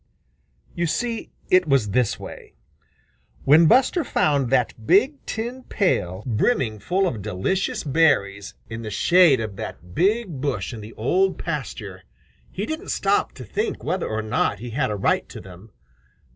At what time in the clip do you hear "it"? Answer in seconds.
1.51-1.67